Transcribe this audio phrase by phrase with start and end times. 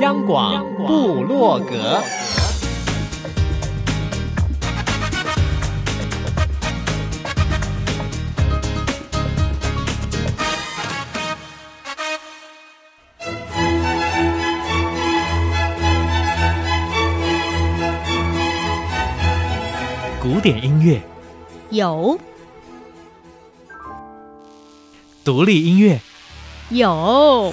[0.00, 2.02] 央广布洛格，
[20.20, 21.00] 古典音乐。
[21.70, 22.18] 有，
[25.24, 26.00] 独立音乐。
[26.70, 27.52] 有，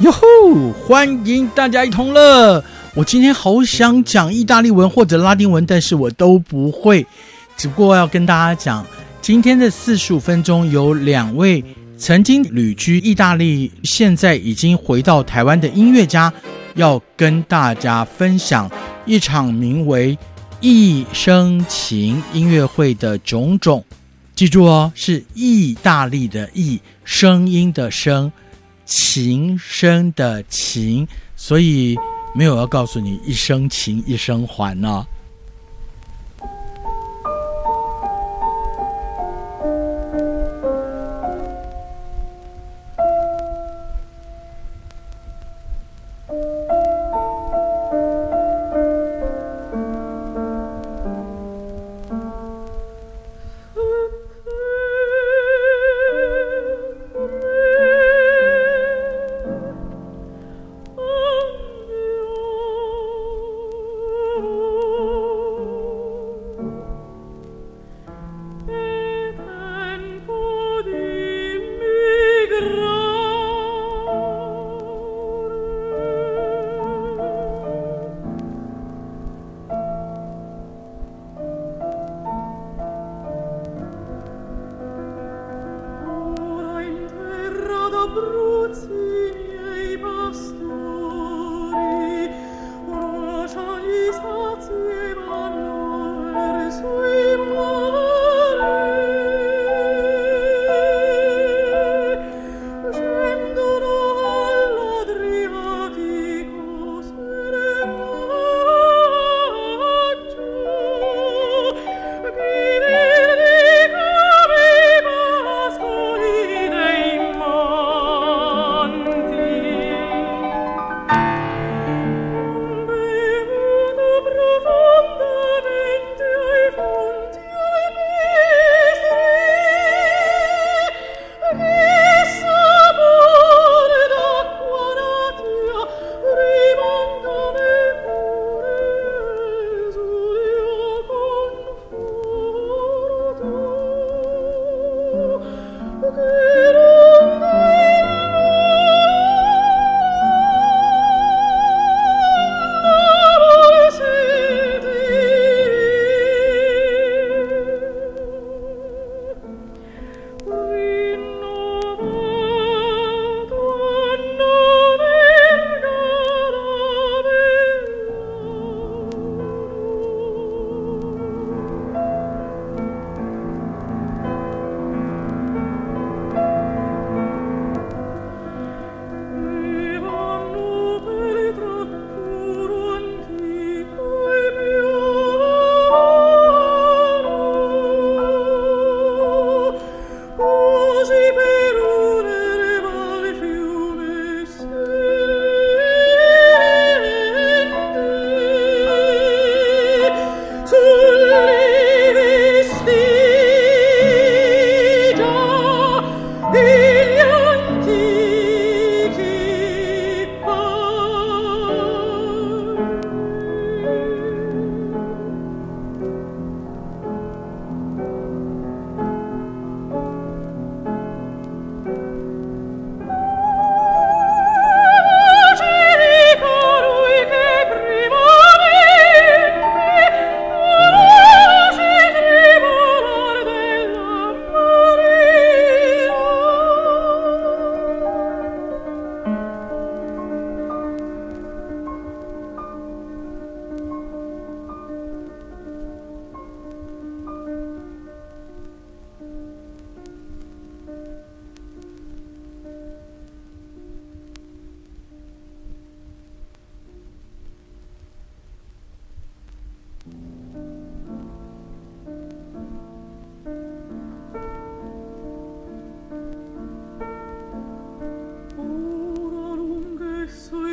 [0.00, 0.72] 哟吼！
[0.86, 2.64] 欢迎大家一同乐。
[2.94, 7.06] 我今天好想讲意大利文或者拉丁文，但是我都不会。
[7.54, 8.86] 只不过要跟大家讲，
[9.20, 11.62] 今天的四十五分钟有两位
[11.98, 16.32] 曾经旅居意大利，现在已经回到台湾的音乐家。
[16.76, 18.70] 要跟大家分享
[19.04, 20.16] 一场名为
[20.62, 23.84] “艺声情”音乐会的种种，
[24.34, 28.30] 记住哦，是意大利的“意”，声音的“声”，
[28.90, 31.96] 情深的“情”，所以
[32.34, 35.06] 没有要告诉你一生情，一生还呢、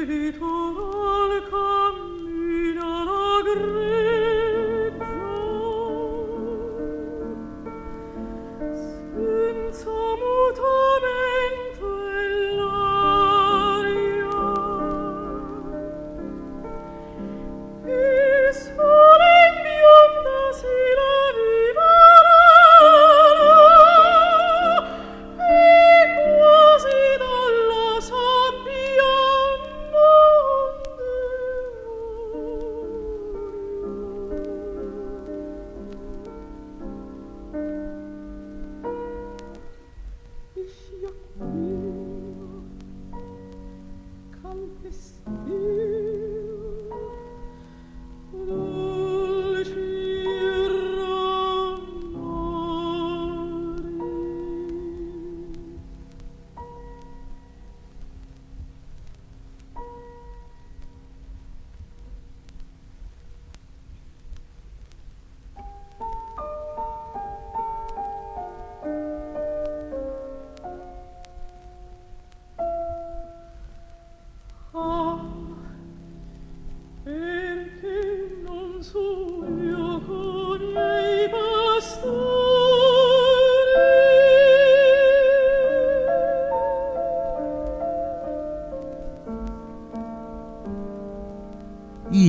[0.08, 0.87] 旅途。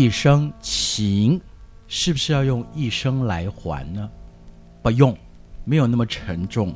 [0.08, 1.38] 一生情，
[1.86, 4.08] 是不是要用一生来还呢？
[4.80, 5.14] 不用，
[5.66, 6.74] 没有那么沉重，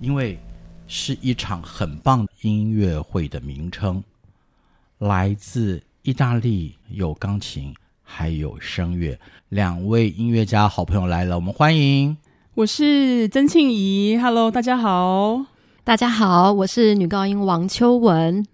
[0.00, 0.38] 因为
[0.86, 4.02] 是一场很棒的音乐会的名称，
[4.96, 12.16] 来自意大利，有钢琴，还有声乐，两位音乐家好朋友来了，我们欢迎。
[12.54, 15.44] 我是曾庆怡，Hello，大家好，
[15.84, 18.46] 大家好，我是女高音王秋文，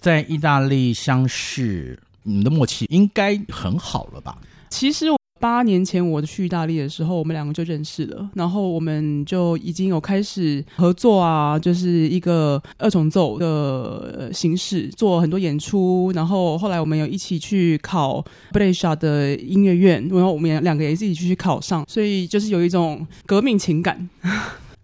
[0.00, 2.00] 在意大利相识。
[2.24, 4.38] 你们的默契应该很好了吧？
[4.70, 5.06] 其实
[5.40, 16.12] 八年前我去意大利的时候，我们两个就认识了，然后我们就已经有开始合作啊，就是一个二重奏的形式，做很多演出。
[16.14, 24.08] 然后后来我们有一起去考布雷莎的音乐院，然后我们两个也自己去考上，所以就是有一种革命情感。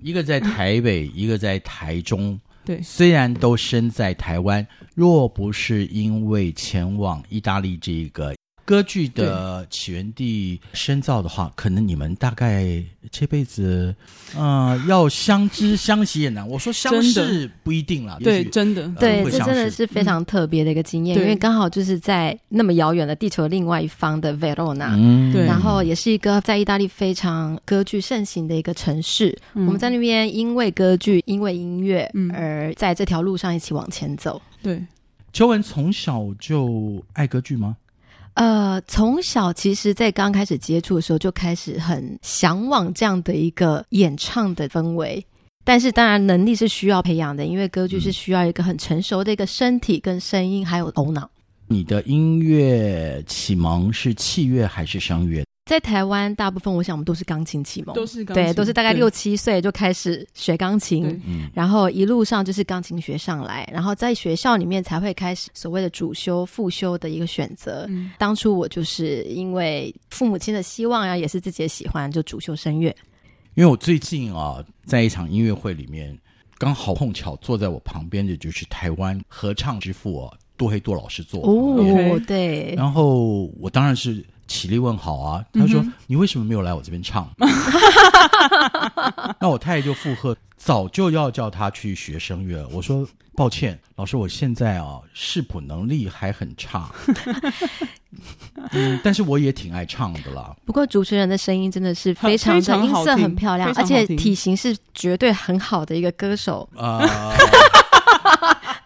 [0.03, 2.39] 一个在台北，一个在台中。
[2.69, 8.37] 对，虽然都身在台湾，若不是因为前往意大利这个
[8.69, 13.95] 歌剧的起源地深造的话，可能你们大概这辈子，
[14.37, 16.47] 嗯、呃，要相知相惜也难。
[16.47, 29.35] 我说相识不一定啦，对，真的，对，这真的是非常特别的一个经验，嗯、因为刚好就是在那么遥远的地球另外一方的 Verona，嗯，对，然后也是一个在意大利非常歌剧盛行的一个城市。
[29.55, 34.43] 嗯、我们在那边因为歌剧，因为音乐，而在这条路上一起往前走。
[34.63, 34.85] 对，
[35.33, 37.75] 秋文从小就爱歌剧吗？
[38.39, 45.27] 呃，从小其实，在刚开始接触的时候，就开始很向往这样的一个演唱的氛围。
[45.65, 51.29] 但是，当然能力是需要培养的，因为歌剧是需要一个很成熟的一个身体、跟声音，还有头脑。
[51.67, 55.45] 你的音乐启蒙是器乐还是声乐？
[55.69, 61.21] 在台湾，大部分我想我们都是钢琴启蒙，都是钢琴，对，都是大概六七岁就开始学钢琴，
[61.53, 67.85] 然后一路上就是钢琴学上来，然后在学校里面才会开始所谓的主修、副修的一个选择。
[67.91, 72.89] 嗯、当初我就是因为父母亲的希望呀、啊，也是自己的喜欢，就主修声乐。
[73.55, 76.19] 因为我最近啊，在一场音乐会里面，
[76.57, 84.25] 刚好碰巧坐在我旁边的就是台湾合唱之父啊，杜黑杜老师坐哦，对，然后我当然是。
[84.49, 85.45] 起立问好啊！
[85.53, 87.31] 他说：“嗯、你为什么没有来我这边唱？”
[89.39, 96.91] 那我太太就附和：“早就要叫他去学声乐。”我说：“抱歉，老师，我现在啊视谱能力还很差。
[98.73, 100.57] 嗯，但是我也挺爱唱的啦。
[100.65, 106.99] 不过主持人的声音真的是非常的音色很漂亮，而且体型是绝对很好的一个歌手啊。
[106.99, 107.37] 呃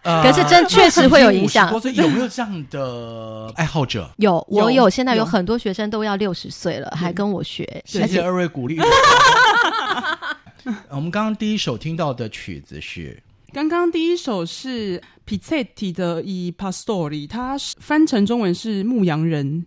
[0.03, 1.69] 可是真确实会有影响。
[1.69, 4.09] 多岁有没有这样的爱好者？
[4.17, 4.89] 有，我有。
[4.89, 7.81] 现在有很多学生都要六十岁了，还跟我学。
[7.85, 8.77] 谢谢二位鼓励。
[10.89, 13.21] 我们刚刚第一首听到的曲子是，
[13.53, 19.61] 刚刚第一首是 Pizzetti 的《I Pastori》，它翻成中文是《牧羊人》。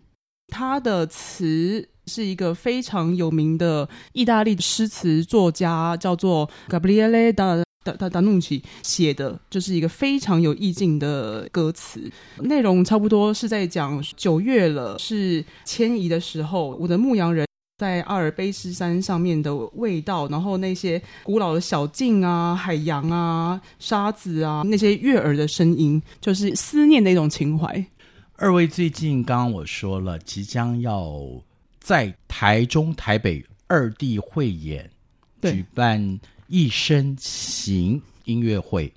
[0.48, 17.46] 他的词是一个非常有名的意大利诗词作家，叫做 Gabriele da 达达达努奇写的，就是一个非常有意境的歌词，内容差不多是在讲九月了，是迁移的时候，我的牧羊人。
[17.78, 27.84] 在阿尔卑斯山上面的味道，然后那些古老的小径啊、海洋啊、沙子啊，那些悦耳的声音，就是思念的一种情怀。
[28.36, 31.20] 二位最近刚刚我说了，即将要
[31.78, 34.90] 在台中、台北二地汇演，
[35.42, 38.92] 举办一生行音乐会，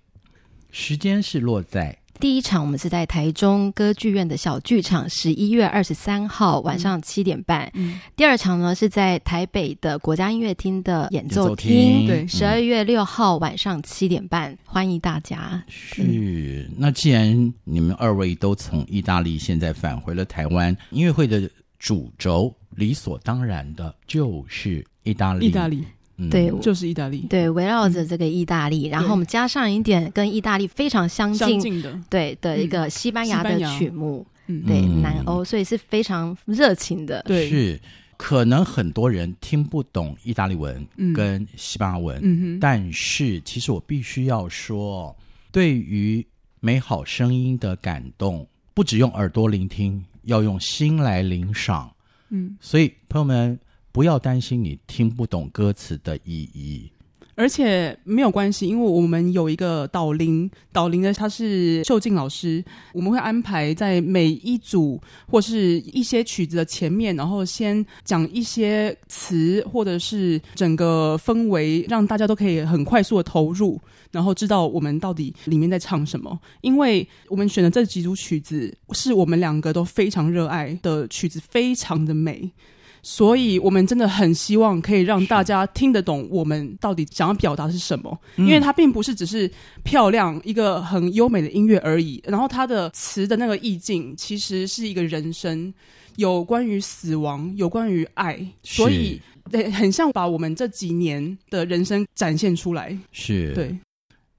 [0.72, 1.98] 时间是落在。
[2.20, 7.72] 第一场我们是在台中歌剧院的小剧场，十一月二十三号晚上七点半。
[7.74, 7.98] 嗯。
[8.16, 15.64] 第二场呢是在台北的国家音乐厅的演奏厅，对，十二月六号晚上七点半，欢迎大家。
[15.70, 25.48] 是，那既然你们二位都从意大利现在返回了台湾，音乐会的主轴理所当然的就是意大利。
[25.48, 25.86] 意大利。
[26.30, 27.20] 对，就是意大利。
[27.30, 37.24] 对，围绕着这个意大利，嗯、然后我们加上一点跟意大利非常相近，的，对的一个西班牙的曲目，嗯、对，南欧，所以是非常热情的。
[37.28, 37.80] 对，是
[38.18, 40.86] 可能很多人听不懂意大利文
[41.16, 45.16] 跟西班牙文，嗯、但是其实我必须要说，
[45.52, 46.26] 对于
[46.60, 51.90] 美好声音的感动，不只用耳朵聆听，要用心来领赏。
[52.30, 53.58] 嗯，所以朋友们。
[53.92, 56.92] 不要担心你听不懂歌词的意义，
[57.36, 73.80] 而且没有关系，因为我们有一个导聆，导聆的他是秀静老师，我们会安排在每一组或是一些曲子的前面，然后先讲一些词或者是整个氛围，让大家都可以很快速的投入，
[74.12, 76.38] 然后知道我们到底里面在唱什么。
[76.62, 82.52] 因为我们选的这几组曲子是我们两个都非常热爱的曲子，非常的美。
[83.02, 89.50] 所以，我们真的很希望可以让大家听得懂我们到底想要表达的是什么，因为它并不是只是
[89.84, 92.22] 漂亮一个很优美的音乐而已。
[92.26, 95.74] 然后，它的词的那个意境其实是一个人生，
[96.18, 102.98] 有关于死亡，有关于爱，所以对，很像把我们这几年的人生展现出来。
[103.12, 103.68] 是，对，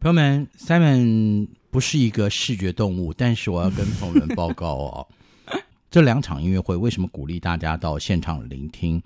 [0.01, 5.07] 朋友们，Simon 不是一个视觉动物，但是我要跟朋友们报告哦。
[5.91, 9.03] 这两场音乐会为什么鼓励大家到现场聆听？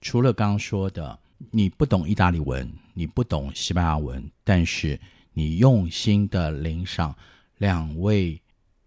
[0.00, 1.18] 除了刚刚说的，
[1.50, 5.00] 你不懂意大利文，你不懂西班牙文，但是
[5.32, 7.12] 你用心的聆赏
[7.58, 8.40] 两位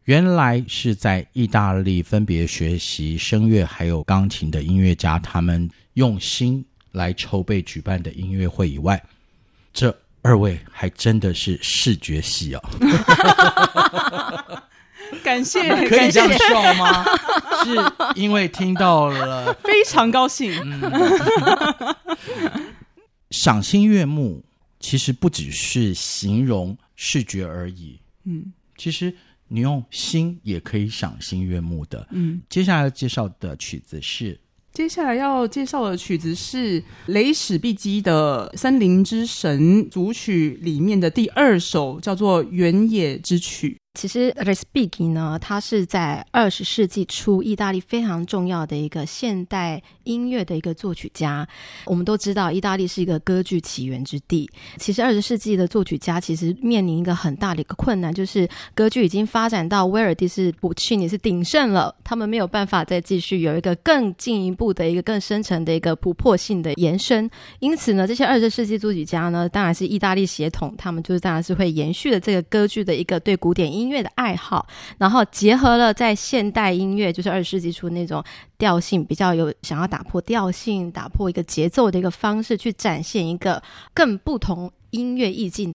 [0.05, 6.63] 原来是在意大利分别学习声乐还有钢琴的音乐家，他们用心
[6.93, 9.03] 来筹备举办的音乐会以外，
[9.73, 12.63] 这二位还真的是视觉系哦。
[15.24, 17.05] 感谢， 可以这样说吗？
[17.63, 17.75] 是
[18.19, 20.53] 因为听到了， 非常高兴。
[23.31, 24.43] 赏心悦目，
[24.79, 28.00] 其实不只是形容视觉而已。
[28.25, 29.13] 嗯，其实
[29.47, 32.07] 你用心也可以赏心悦目的。
[32.12, 34.39] 嗯，接下来要介绍的曲子是，
[34.74, 43.77] 接下来要介绍的曲子是雷史毕基的《森林之神》组曲里面的第二首，叫做《原野之曲》。
[43.95, 51.47] 其实 r e s p i g i 呢，他是在二十世纪初意大利非常重要的一个现代音乐的一个作曲家。
[51.85, 54.49] 我们都知道，意大利是一个歌剧起源之地。
[54.77, 67.29] 其实二十世纪的作曲家其实面临一个很大的一个困难，就是歌剧已经发展到威尔第是不去，你是鼎盛了，他们没有办法再继续有一个更进一步的一个更深层的一个突破性的延伸。
[67.59, 73.84] 因此呢，这些二十世纪作曲家呢，当然是意大利血统，他们就是当然是会延续了这个歌剧的一个对古典音。
[73.85, 74.65] 音乐的爱好，
[74.97, 78.23] 然后结合了在现代音乐，就是二十世纪初那种
[78.57, 83.61] 调性比较有想要打破调性、打破一个节奏的一个方式，去展现一个
[83.93, 85.71] 更不同音乐意境。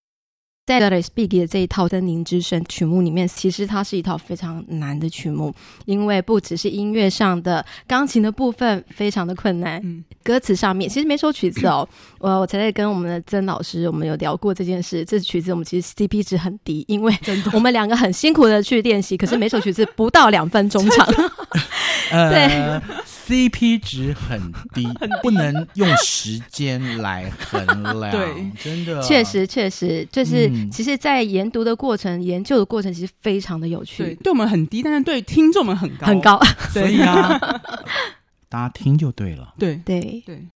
[0.79, 5.53] 在 Respighi 的这一套《森林之声》曲目里面，其实它是一套非常难的曲目，
[5.85, 17.13] 因为不只是音乐上的钢琴的部分非常的困难，嗯，歌词上面其实每首曲子哦，我我才在跟我们的曾老师我们有聊过这件事，这曲子我们其实 CP 值很低，因为
[17.53, 21.07] 我们两个很辛苦的去练习，可是每首曲子不到两分钟长，
[22.31, 22.47] 对。
[22.47, 22.83] 呃
[23.31, 24.89] CP 值很低，
[25.23, 27.65] 不能用时间来衡
[28.01, 28.11] 量。
[28.11, 34.03] 对，真的，确实确实，就是、嗯、其实，在研读的过程、研究的过程，其实非常的有趣。
[34.03, 36.41] 对，对我们很低，但是对听众们很高，很高。
[36.71, 37.39] 所以啊，
[38.49, 39.55] 大家听就对了。
[39.57, 40.35] 对对对。
[40.35, 40.49] 对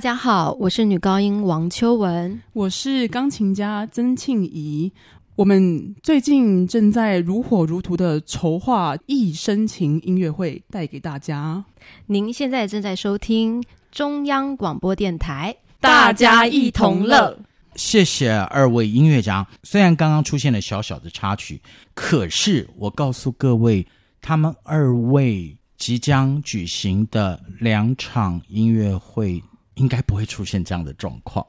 [0.00, 4.90] 大家好，我是女高音王秋文，我是钢琴家曾庆怡。
[5.36, 11.62] 我们最近正在如火如荼的筹划《一生情》音乐会，带给大家。
[12.06, 17.38] 您现在正在收听中央广播电台，大家一同乐。
[17.76, 19.46] 谢谢二位音乐家。
[19.64, 21.60] 虽然刚刚出现了小小的插曲，
[21.92, 23.86] 可是我告诉各位，
[24.22, 29.42] 他们二位即将举行的两场音乐会。
[29.74, 31.46] 应该不会出现这样的状况。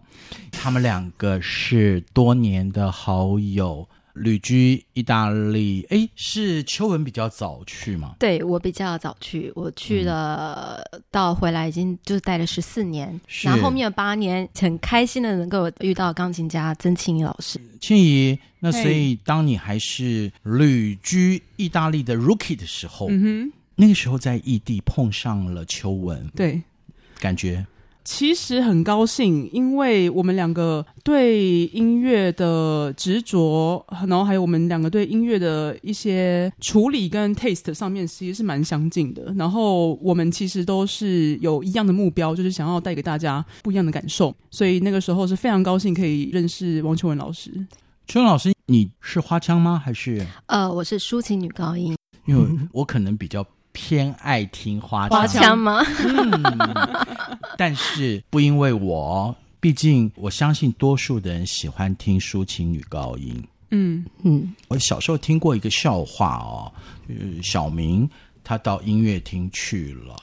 [0.51, 5.85] 他们两个是多年的好友，旅居意大利。
[5.89, 8.15] 哎，是秋文比较早去吗？
[8.19, 13.19] 对，我比较早去，我去了，嗯、到回来已经就是待了十四年。
[13.43, 17.59] 然后后面八年，很开心的能够遇到钢琴家曾庆怡老师。
[17.79, 26.61] 庆怡，那所以当你还是旅居意大利的 Rookie 的时候，嗯哼，那个时候在异地碰上了秋文，对，
[27.19, 27.65] 感觉。
[28.03, 39.33] 其实很高兴，因为我们两个对音乐的执着，然后还有我们两个对音乐的一些处理跟 taste 上面，其实是蛮相近的。
[39.37, 44.35] 然后我们其实都是有一样的目标，就是想要带给大家不一样的感受。
[44.49, 47.51] 所以那个时候是非常高兴可以认识王秋文老师。
[48.07, 49.81] 秋文老师，你是花腔吗？
[49.83, 50.25] 还是？
[50.47, 53.45] 呃，我是抒情女高音， 因为我可能比较。
[53.71, 55.83] 偏爱听花腔，花腔吗？
[55.99, 56.41] 嗯，
[57.57, 63.43] 但是不因为我，毕竟我相信多数的人喜欢听抒情女高音。
[63.69, 66.71] 嗯嗯，我小时候听过一个笑话哦，
[67.07, 68.09] 就是小明
[68.43, 70.15] 他到音乐厅去了。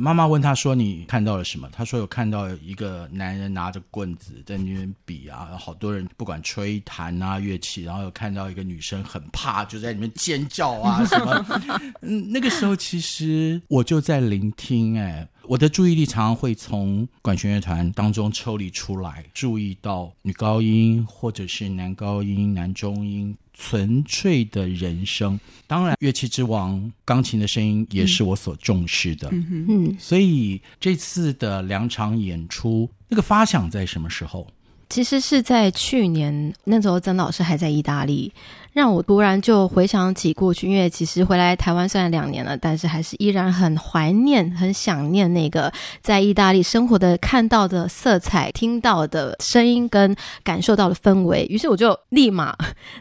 [0.00, 11.60] 妈妈问他说：“你看到了什么？”他说：“有看到一个男人拿着棍子在那边比啊，好多人不管吹弹啊乐器，然后有看到一个女生很怕，就在里面尖叫啊什么。
[12.02, 29.28] 嗯，那个时候其实我就在聆听，哎，我的注意力常常会从管弦乐团当中抽离出来，注意到女高音或者是男高音、男中音。”纯粹的人声，当然乐器之王钢琴的声音也是我所重视的。
[29.30, 34.44] 嗯嗯，所以这次的两场演出，那个发想在什么时候？
[34.88, 38.32] 其实是在去年，那时候曾老师还在意大利。
[38.74, 51.46] 让我突然就回想起过去，因为其实回来台湾虽然两年了，但是还是依然很怀念、很想念那个在意大利生活的、看到的色彩、听到的声音跟感受到的氛围。
[51.48, 52.52] 于是我就立马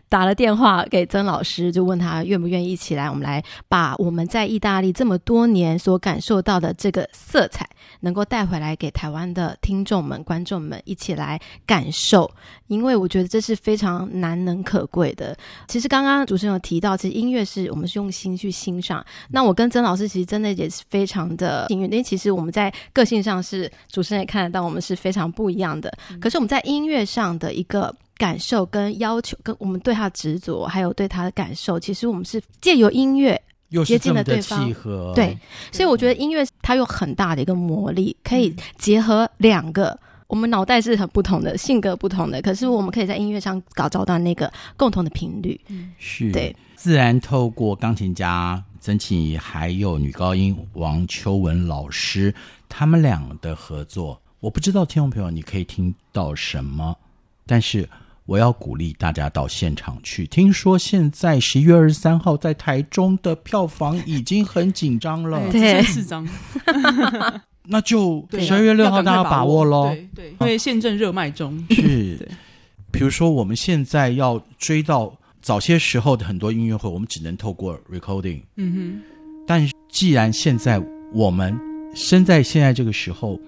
[0.08, 7.68] 打了电话给曾老师，就问他愿不愿意一起来，我们来把我们在意大利这么多年所感受到的这个色彩，
[8.02, 12.30] 能够带回来给台湾的听众们、观众们一起来感受。
[12.68, 15.36] 因为我觉得这是非常难能可贵的。
[15.68, 19.06] 其实刚刚主持人有提到，其实音乐是我们是用心去欣赏。
[19.30, 25.92] 那我跟曾老师其实真的也是非常的幸运，因为其实我们在个性上是主持人也看得到，我们是非常不一样的。
[26.20, 33.42] 可是我们在音乐上的一个感受跟要求，跟我们对他的执着，还有对他的感受，其实我们是借由音乐
[33.86, 34.72] 接近了对方。
[35.16, 35.38] 对，
[35.72, 39.98] 所以我觉得音乐它有很大的一个魔力，可以结合两个。
[40.34, 45.62] 我们脑袋是很不同的，性格不同的，可是我们可以在音乐上搞找到那个共同的频率。
[45.68, 52.34] 嗯是，对，自然透过钢琴家曾庆怡还有女高音王秋文老师
[52.68, 56.98] 他们俩的合作，我不知道听众朋友你可以听到什么，
[57.46, 57.88] 但是
[58.26, 60.26] 我要鼓励大家到现场去。
[60.26, 66.28] 听说现在 十一月二十三号在台中的票房已经很紧张了，对，四张，
[67.68, 69.90] 那就十二月六号大家把握喽。
[69.90, 71.66] 对对，因为现正热卖中。
[71.70, 72.18] 是，
[72.92, 78.42] 比如说我们现在要追到早些时候的很多音乐会，我们只能透过 recording。
[78.58, 79.02] 嗯哼，
[79.48, 80.82] 但既然现在
[81.14, 81.58] 我们
[81.96, 83.40] 身在现在这个时候。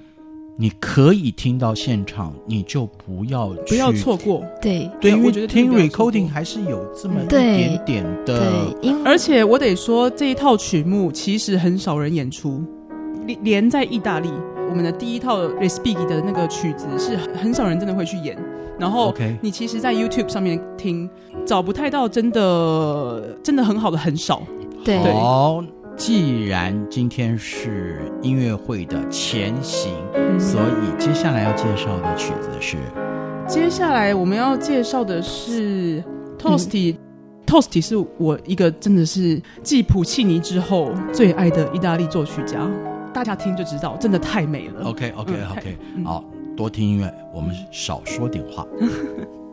[0.58, 4.41] 你可以听到现场，你就不要不要错过。
[4.62, 8.71] 对对，因为觉得听 recording 还是有这么一点点的。
[8.82, 12.63] 对，而且我得说，这一套曲目其实很少人演出，
[13.25, 14.29] 连连在意大利，
[14.69, 18.38] 我们的第一套 Respighi 的那个曲子是很少人真的会去演。
[18.77, 21.09] 然后，你其实，在 YouTube 上面听，
[21.45, 24.43] 找不太到真的真的很好的很少。
[24.83, 24.97] 对。
[24.97, 25.63] 好
[25.97, 32.75] 既然今天是音乐会的前行，嗯、所以接下来要介绍的曲子是，
[33.47, 36.03] 接下来我们要介绍的是
[36.38, 36.97] Tosti、嗯。
[37.47, 42.69] Tosti 是我一个真的是继普契尼之后最爱的意大利作曲家，
[43.15, 44.84] 大家听就知道，真的太美了。
[44.84, 46.21] OK OK OK，、嗯、好，
[46.58, 48.67] 多听音乐，我们少说点话。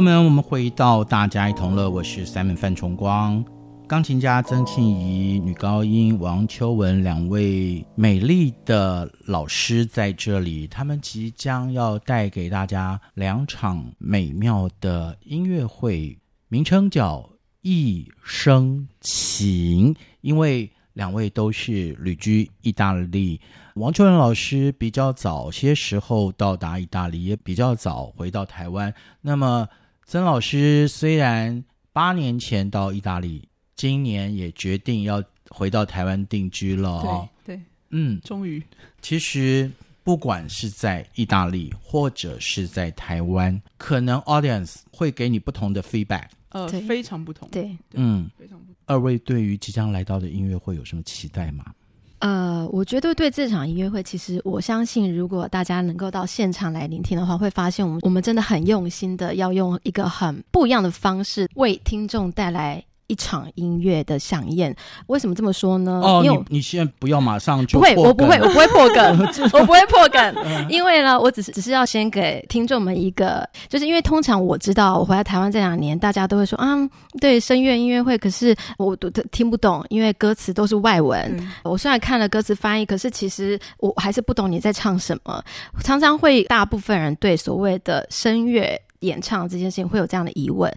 [0.00, 3.44] 我们回到大家一同乐，我是 Simon 范崇光，
[3.86, 16.16] 钢琴家曾庆怡、女高音王秋文两位美丽的老师在这里，他们即将要带给大家两场美妙的音乐会，
[16.48, 17.18] 名称叫
[17.60, 23.38] 《一生情》，因为两位都是旅居意大利，
[23.74, 29.68] 王秋文老师比较早些时候到达意大利，也比较早回到台湾，那么。
[30.10, 37.28] 曾老师虽然八年前到意大利，今年也决定要回到台湾定居了哦。
[37.44, 38.60] 对，对嗯，终于。
[39.00, 39.70] 其实
[40.02, 47.48] 不管是在意大利或者是在台湾，可能 audience 会给你不同的 feedback，呃，非常不同。
[47.52, 48.74] 对，嗯，非常不同。
[48.86, 51.72] 二位对于即将来到的音乐会有什么期待吗？
[52.20, 62.84] 呃，我觉得对这场音乐会，其实我相信，如果大家能够到现场来聆听的话，会发现我们我们真的很用心的要用一个很不一样的方式为听众带来。
[63.10, 64.74] 一场音乐的响宴，
[65.08, 66.00] 为什么这么说呢？
[66.04, 69.18] 哦，你你现在不要马上就不会，我不会，我不会破梗，
[69.52, 76.76] 我不会破梗，因为呢，我只是只是要先给听众们一个，就是因为通常我知道，我回来台湾这两年，大家都会说啊，
[77.20, 81.20] 对声乐音乐会，可是我都听不懂，因为歌词都是外文。
[81.36, 85.42] 嗯、我虽然看了歌词翻译，可是其实我还是不懂你在唱什么。
[85.82, 88.80] 常常会大部分人对所谓的声乐。
[89.00, 90.72] 演唱这件事情会有这样的疑问。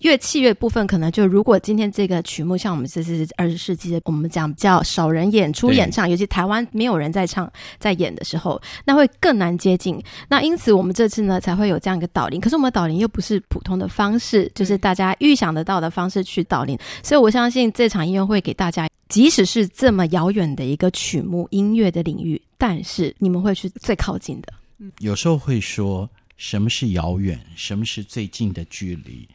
[0.00, 10.02] 乐器乐部分可能就如果今天这个曲目像我们这次二十世纪的，我们讲比较少人演出演唱，尤其台湾没有人在唱在演的时候，那会更难接近。
[10.28, 24.52] 那因此我们这次呢才会有这样一个导聆，可是我们导聆又不是普通的方式，就是大家预想得到的方式去导聆，所以我相信这场音乐会给大家，即使是这么遥远的一个曲目音乐的领域，但是你们会去最靠近的。
[25.00, 29.28] 有时候会说什么是遥远，什么是最近的距离？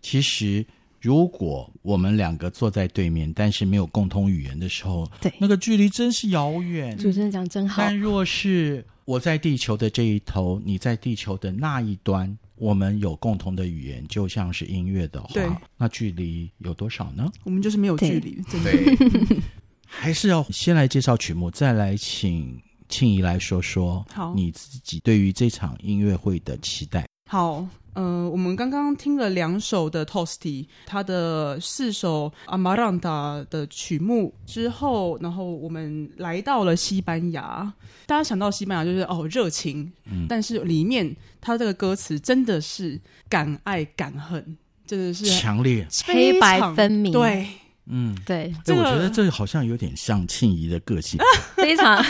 [0.00, 0.64] 其实，
[1.00, 6.96] 如果我们两个坐在对面，但是没有共同语言的时候，对，那个距离真是遥远。
[6.96, 7.82] 主持人讲真好。
[7.82, 17.30] 但若是我在地球的这一头，你在地球的那一端，我们有共同的语言，就像是音乐的话，那距离有多少呢？
[17.44, 18.72] 我们就是没有距离，真的。
[18.72, 19.38] 对，
[19.86, 22.60] 还是要先来介绍曲目，再来请。
[22.88, 27.06] 庆怡来说说，好，你自己对于这场音乐会的期待。
[27.28, 37.72] 好，呃，我们刚刚听了两首的 Tosti，他的四首 Amaranta 的曲目之后，然后我们来到了西班牙。
[38.06, 47.48] 大家想到西班牙就是哦热情，嗯，但是里面他这个歌词真的是敢爱敢恨，真的是强烈，黑白分明，对。
[47.88, 51.20] 嗯，对，这、我觉得这好像有点像庆怡的个性，
[51.56, 52.02] 非常，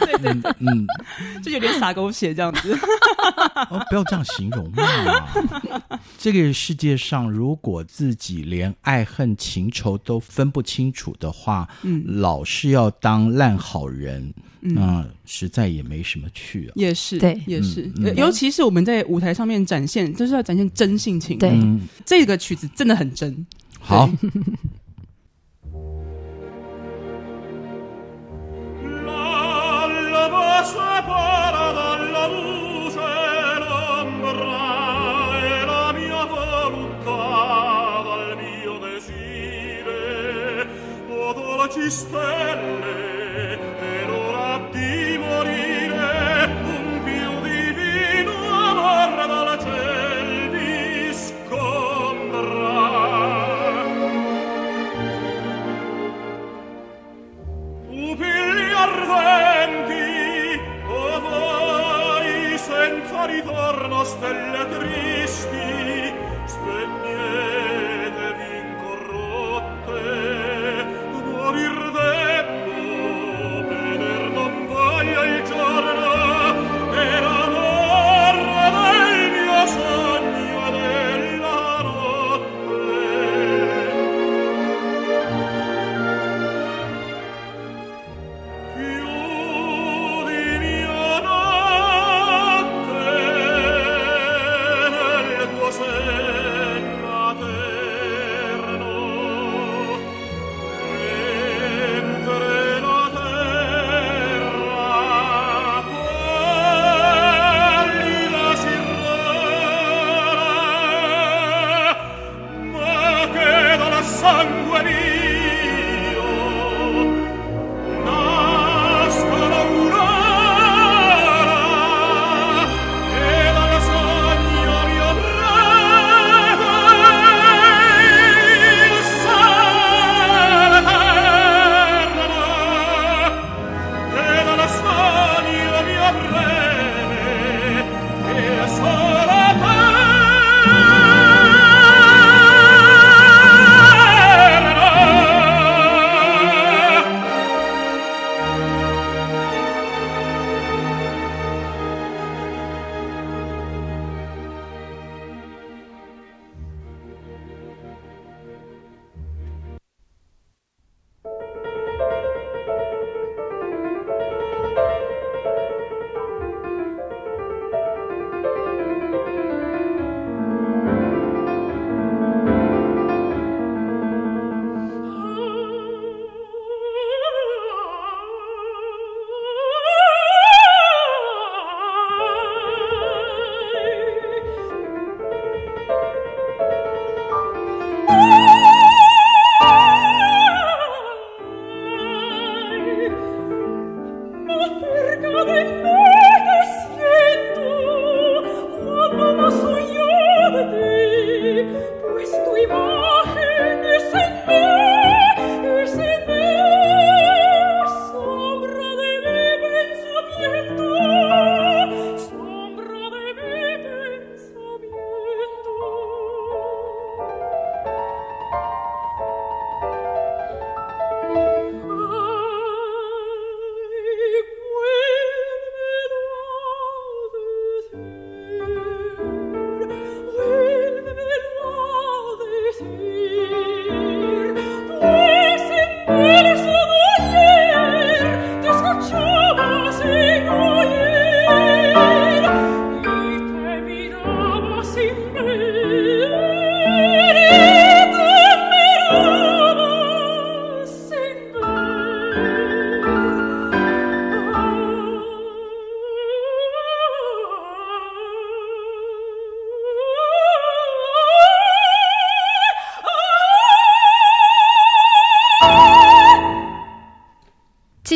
[0.00, 0.86] 对对对，嗯，
[1.42, 2.72] 就有点傻狗血这样子。
[3.70, 4.82] 哦，不要这样形容嘛。
[6.18, 16.72] 这个世界上，如果自己连爱恨情仇都分不清楚的话，嗯，老是要当烂好人，那、呃、实在也没什么趣啊。
[16.76, 21.38] 也是，对，也是、嗯，尤其是我们在舞台上面展现，就是要展现真性情。
[21.38, 23.46] 对，嗯、这个曲子真的很真。
[23.80, 24.08] 好。
[41.90, 42.83] stelle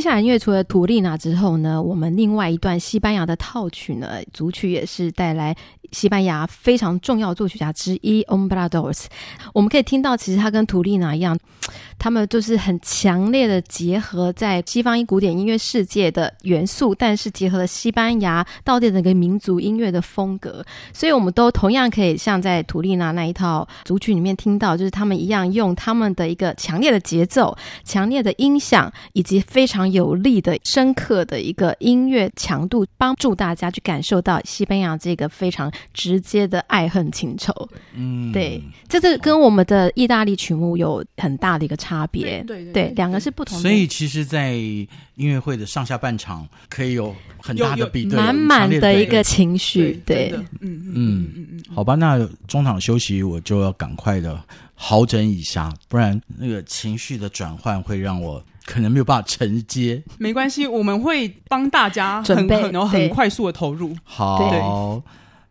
[0.09, 5.55] 下来音乐除了图丽娜之后呢，我们另外一段西班牙的套曲呢，组曲也是带来
[5.93, 9.07] 西班牙非常重要作曲家之一，ombra dos，。
[9.53, 11.39] 我们可以听到，其实他跟图丽娜一样，
[11.99, 37.53] 他们就是很强烈的结合在西方古典音乐世界的元素，但是结合了西班牙当地的一个民族音乐的风格，所以我们都同样可以像在图丽娜那一套组曲里面听到，就是他们一样用他们的一个强烈的节奏、强烈的音响以及非常有力的、深刻的一个音乐强度，帮助大家去感受到西班牙这个非常直接的爱恨情仇。
[37.95, 42.43] 嗯，对，这个跟我们的意大利曲目有很大的一个差别。
[42.47, 43.63] 对对对，对，两个是不同的。
[43.63, 50.01] 所以其实，在音乐会的上下半场可以有很大的比对，满满的一个情绪。
[50.07, 54.43] 对，嗯嗯嗯嗯嗯，好吧，那中场休息我就要赶快的
[54.75, 58.43] 好整一下，不然那个情绪的转换会让我。
[58.71, 63.97] 可能没有办法承接，没关系，我们会帮大家很准备，然后很快速的投入。
[64.05, 65.03] 好，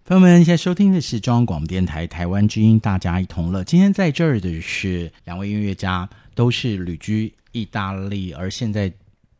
[0.07, 3.61] 朋友们，现在收听的是中央广播电台台湾之音，大家一同乐。
[3.65, 8.89] 今天在这儿的是两位音乐家，都是旅居意大利，而现在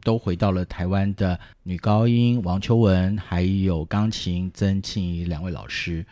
[0.04, 6.06] 都回到了台湾的女高音王秋文，还有钢琴曾庆怡两位老师。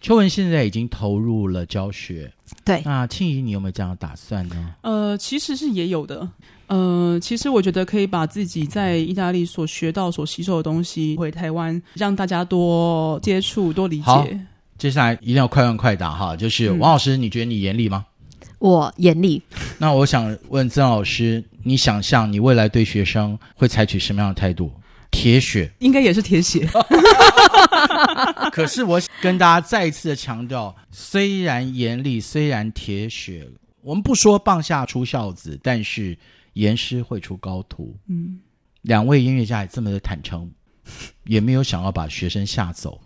[0.00, 2.32] 秋文现在已经投入了教学，
[2.64, 2.80] 对。
[2.86, 4.76] 那庆怡，你有没有这样的打算呢？
[4.80, 6.26] 呃，其实是也有的。
[6.66, 14.40] 呃，其实我觉得可以把自己在意大利所学到、所吸收的东西回台湾，让大家多接触、多理解。
[14.78, 18.04] 接下来一定要快问快答哈，就是王老师，嗯、你觉得你严厉吗？
[18.58, 19.42] 我严厉。
[19.78, 24.72] 那我想问曾老师，你想象你未来对学生会采取什么样的态度？
[25.10, 26.68] 铁血，应该也是铁血。
[28.50, 33.46] 可是我跟大家再一次的强调，虽然严厉，虽然铁血，
[33.82, 36.16] 我们不说棒下出孝子，但是
[36.54, 37.96] 严师会出高徒。
[38.06, 38.40] 嗯，
[38.82, 40.50] 两位音乐家也这么的坦诚，
[41.26, 43.00] 也没有想要把学生吓走，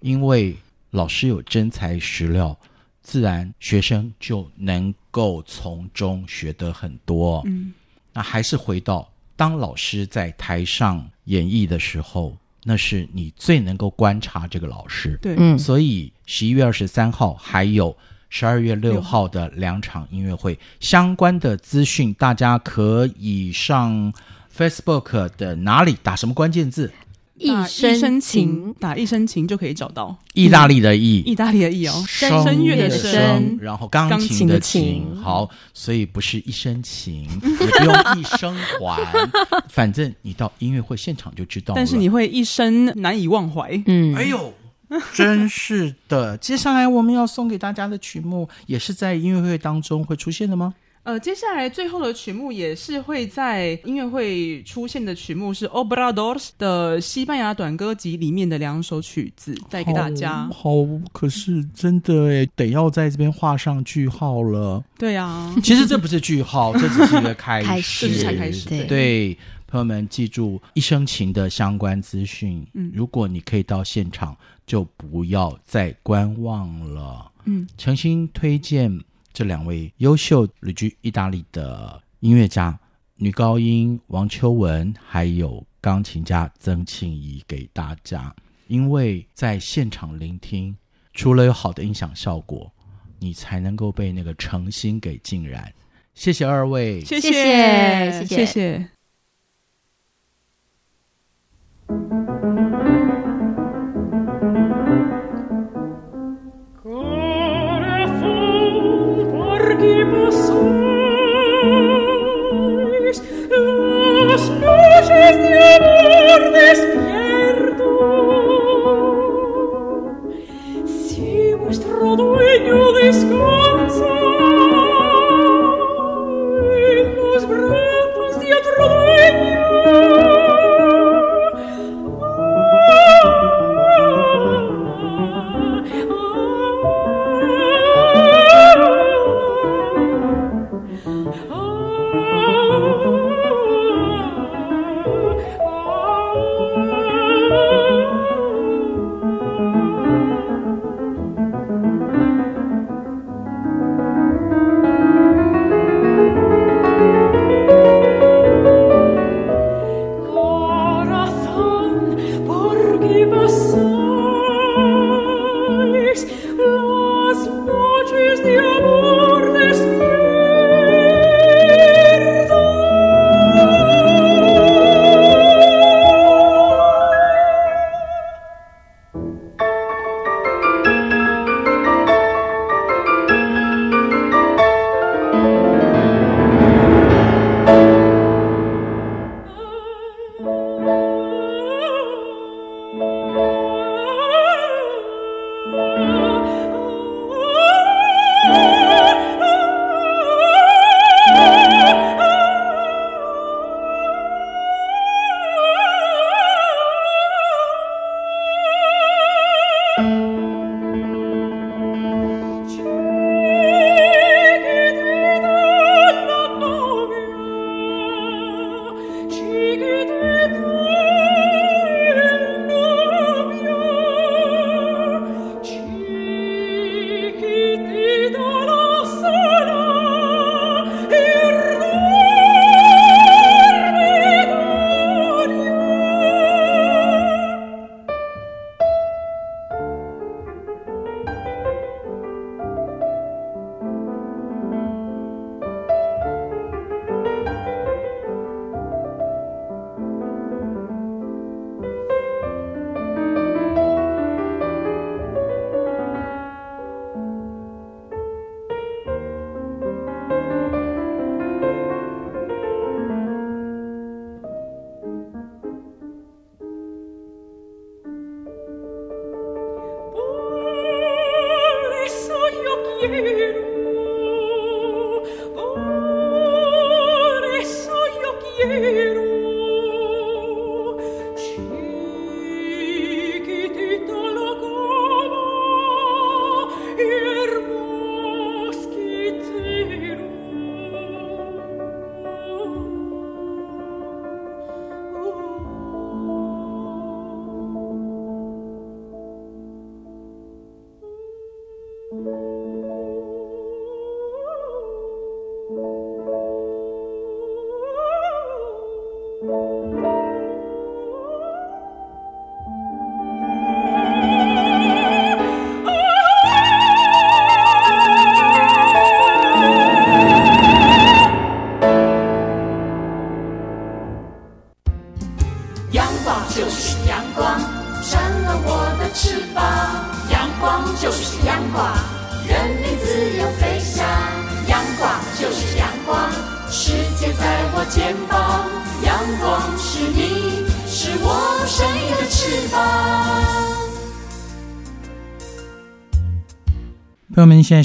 [0.00, 0.54] 因为
[0.90, 2.58] 老师有真材实料，
[3.00, 7.42] 自然学生就能够从中学得很多。
[7.46, 7.72] 嗯，
[8.12, 9.10] 那还是回到。
[9.36, 15.18] 当老师在台上演绎的时候，那是你最能够观察这个老师。
[15.20, 17.96] 对，嗯，所以十一月二十三号还有
[18.36, 24.12] 十二月六号的两场音乐会相关的资讯，大家可以上
[24.52, 26.92] Facebook 的哪里打什么关键字？
[27.38, 30.16] 一生情，打一生情就可以找到。
[30.32, 35.06] 意大利的意，意大利的意哦，声乐的声，然后钢琴的琴。
[35.22, 39.00] 好，所以不是一生情，也不用一生还，
[39.70, 41.76] 反正你到音乐会现场就知道了。
[41.76, 43.80] 但是你会一生难以忘怀。
[43.86, 44.52] 嗯，哎呦，
[45.14, 46.36] 真是的。
[46.38, 50.74] 接下来我们要送给大家的曲目，也是在音乐会当中会出现的吗？
[51.04, 60.48] 呃，接下来最后的曲目也是会在音乐会出现的曲目，是 Obradors 的西班牙短歌集里面的两首曲子，带给大家。
[60.50, 60.70] 好，好，
[61.12, 64.82] 可是真的诶，得要在这边画上句号了。
[64.96, 68.66] 对啊，其实这不是句号， 这只是一个开始，开始才开始。
[68.66, 72.66] 对，对，朋友们记住一生情的相关资讯。
[72.72, 74.34] 嗯，如果你可以到现场，
[74.66, 77.30] 就不要再观望了。
[77.44, 78.98] 嗯，诚心推荐。
[79.32, 82.78] 这两位优秀旅居意大利的音乐家，
[83.16, 88.32] 女高音王秋文，还有钢琴家曾庆怡给大家。
[88.68, 90.76] 因为在现场聆听，
[91.14, 92.70] 除了有好的音响效果，
[93.18, 95.74] 你才能够被那个诚心给浸染。
[96.14, 98.36] 谢谢二位，谢谢，谢谢。
[98.36, 98.93] 谢谢。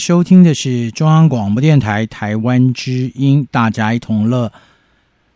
[0.10, 4.52] 收听的是中央广播电台台湾之音，大家一同乐。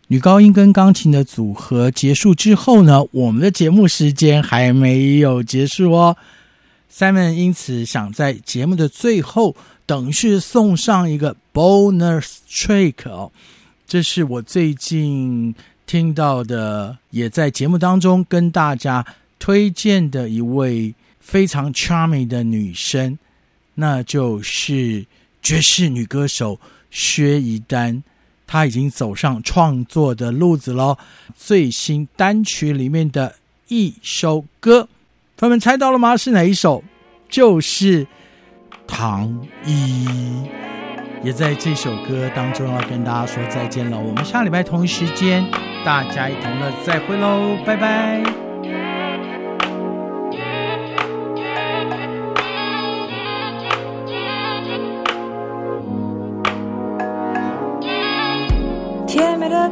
[0.08, 6.18] 女高音跟钢琴的组合结束之后呢，我们的节目时间还没有结束哦。
[6.92, 9.56] Simon 因此想在节目的最后，
[9.86, 13.32] 等于是送上一个 bonus track 哦，
[13.86, 15.54] 这是我最近
[15.86, 19.06] 听到的，也在节目当中跟大家
[19.38, 23.16] 推荐的一位非常 charming 的女生。
[23.76, 25.06] 那就是
[25.42, 26.60] 爵士女歌手
[26.92, 28.04] 薛怡丹，
[28.46, 30.98] 她已经走上创作的路子喽。
[31.36, 33.36] 最新单曲里面的
[33.68, 34.88] 一首歌，
[35.38, 36.16] 朋友们猜到了吗？
[36.16, 36.84] 是哪一首？
[37.30, 38.06] 就是
[38.88, 40.06] 《糖衣》。
[41.24, 43.98] 也在这首歌当中要跟大家说再见了。
[43.98, 45.50] 我们下礼拜同一时间，
[45.86, 48.53] 大家一同的再会喽，拜拜。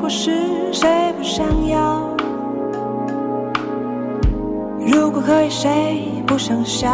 [0.01, 0.31] 故事，
[0.73, 2.09] 谁不想要？
[4.79, 6.89] 如果可以，谁不想笑？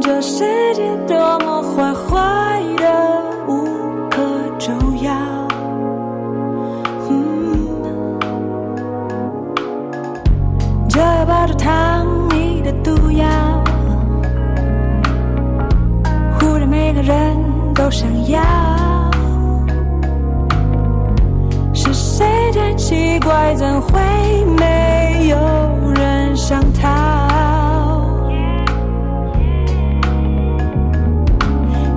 [0.00, 3.66] 这世界多么坏，坏的无
[4.08, 4.22] 可
[4.58, 4.72] 救
[5.04, 5.12] 药。
[7.10, 7.68] 嗯，
[10.88, 13.26] 这要抱着糖衣的毒药，
[16.40, 17.36] 忽然每个人
[17.74, 18.87] 都想要。
[22.18, 24.00] 谁太奇怪，怎会
[24.58, 25.38] 没有
[25.94, 26.88] 人想逃？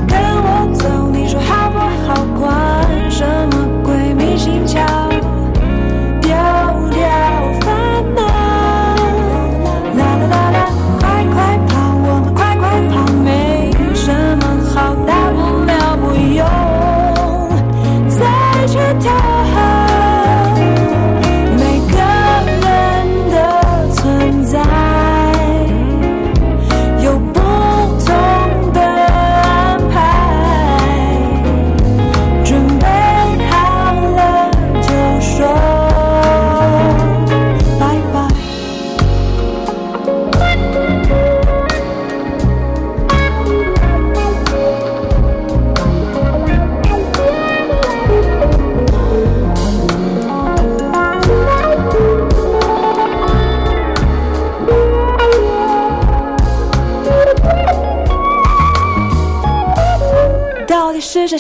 [0.08, 2.24] 跟我走，你说好不好？
[2.40, 5.11] 管什么鬼迷心窍？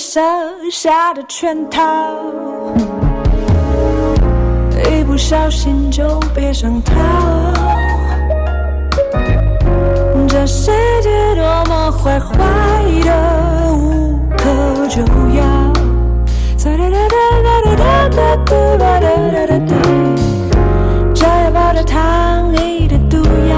[0.02, 0.20] 设
[0.72, 1.80] 下的圈套，
[4.90, 6.96] 一不小心就别想逃。
[10.28, 10.72] 这世
[11.04, 11.44] 界多。
[11.70, 12.36] 么坏坏
[13.04, 15.02] 的无可救
[15.36, 15.44] 药。
[16.58, 16.76] 这
[21.32, 23.56] 药包着糖衣的毒药，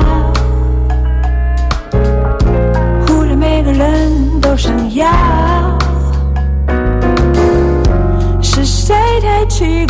[3.08, 5.63] 忽然每个人都想要。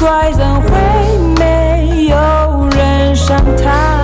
[0.04, 4.03] 怪，怎会没有人想他？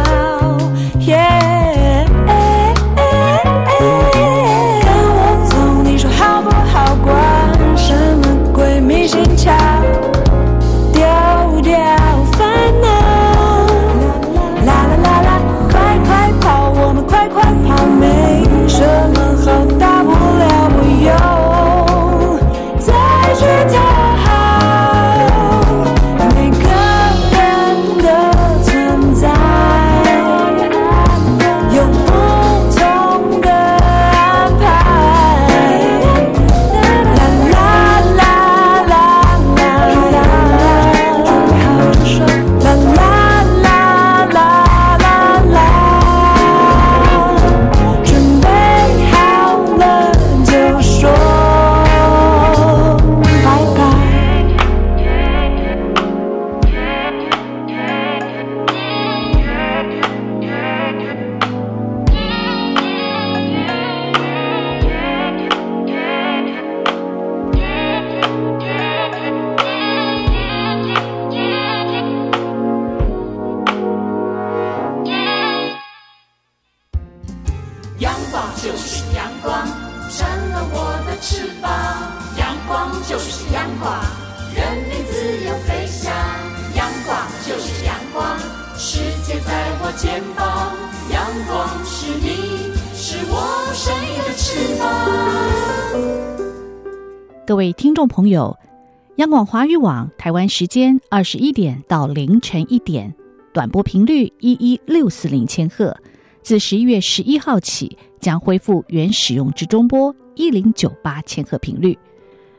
[99.20, 103.14] 央广华语网台湾时间二十一点到凌晨一点，
[103.52, 105.94] 短波频率一一六四零千赫，
[106.42, 112.00] 自十一月十一号起将恢复原使用之中波一零九八千赫频率。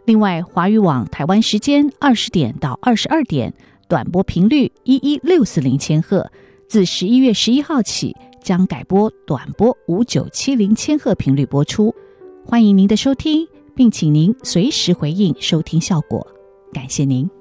[0.04, 3.50] 另外，华语网台湾时间二十点到二十二点，
[3.88, 6.30] 短波频率一一六四零千赫，
[6.68, 11.94] 自十一月十一号起将改播短波五九七零千赫频率播出。
[12.44, 13.48] 欢迎您的收听。
[13.72, 16.26] 并请您随时回应收听效果，
[16.72, 17.39] 感谢您。